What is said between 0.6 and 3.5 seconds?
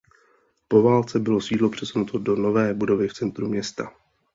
Po válce bylo sídlo přesunuto do nové budovy v centru